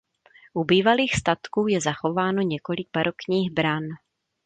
[0.53, 3.83] U bývalých statků je zachováno několik barokních bran.